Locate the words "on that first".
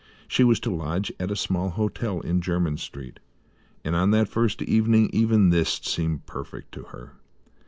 3.95-4.63